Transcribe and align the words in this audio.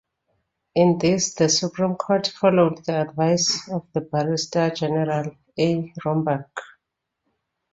In 0.73 0.97
this 0.97 1.35
the 1.35 1.47
Supreme 1.47 1.93
Court 1.93 2.25
followed 2.25 2.83
the 2.85 3.01
advice 3.01 3.69
of 3.69 3.85
the 3.93 4.01
barrister-general 4.01 5.35
A. 5.59 5.93
Rombach. 6.03 6.49